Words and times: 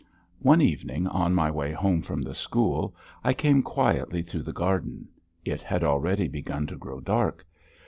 One 0.39 0.61
evening, 0.61 1.05
on 1.05 1.35
my 1.35 1.51
way 1.51 1.71
home 1.73 2.01
from 2.01 2.23
the 2.23 2.33
school, 2.33 2.95
I 3.23 3.33
came 3.35 3.61
quietly 3.61 4.23
through 4.23 4.41
the 4.41 4.51
garden. 4.51 5.09
It 5.45 5.61
had 5.61 5.83
already 5.83 6.27
begun 6.27 6.65
to 6.65 6.75
grow 6.75 7.01
dark. 7.01 7.45